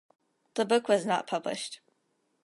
The 0.55 0.65
book 0.65 0.87
was 0.87 1.05
not 1.05 1.27
published. 1.27 1.79